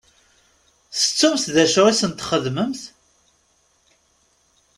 [0.97, 2.81] Tettumt d acu i sen-txedmemt?